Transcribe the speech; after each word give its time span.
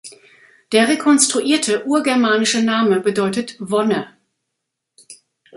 Der 0.71 0.87
rekonstruierte 0.87 1.85
urgermanische 1.85 2.63
Name 2.65 3.01
bedeutet 3.01 3.55
„Wonne“. 3.59 4.07